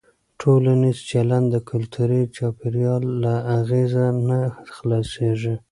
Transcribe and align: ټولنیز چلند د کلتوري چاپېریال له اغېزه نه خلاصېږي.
ټولنیز 0.39 0.97
چلند 1.09 1.47
د 1.51 1.55
کلتوري 1.69 2.21
چاپېریال 2.35 3.03
له 3.23 3.33
اغېزه 3.59 4.05
نه 4.27 4.39
خلاصېږي. 4.75 5.55